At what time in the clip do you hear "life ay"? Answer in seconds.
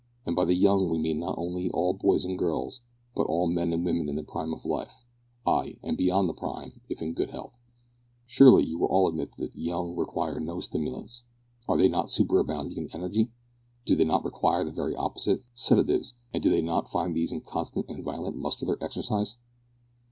4.65-5.77